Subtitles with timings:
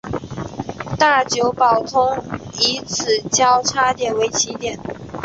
[0.97, 4.79] 大久保通以此交差点为起点。